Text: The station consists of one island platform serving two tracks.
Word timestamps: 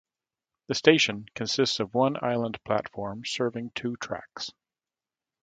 The 0.65 0.73
station 0.73 1.27
consists 1.35 1.79
of 1.79 1.93
one 1.93 2.15
island 2.25 2.57
platform 2.63 3.23
serving 3.23 3.69
two 3.75 3.97
tracks. 3.97 4.51